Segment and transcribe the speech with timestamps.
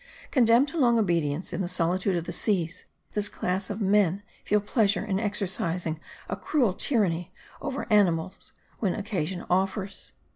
[0.31, 4.59] Condemned to long obedience in the solitude of the seas, this class of men feel
[4.59, 7.31] pleasure in exercising a cruel tyranny
[7.61, 10.13] over animals when occasion offers.